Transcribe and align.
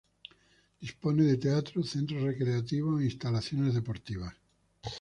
Dispone 0.79 1.23
de 1.25 1.37
teatro, 1.43 1.83
centros 1.93 2.23
recreativos 2.29 2.95
e 2.99 3.05
instalaciones 3.11 3.75
deportivas. 3.79 4.35